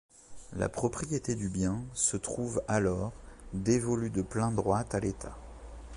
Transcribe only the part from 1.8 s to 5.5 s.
se trouve alors dévolue de plein droit à l'État.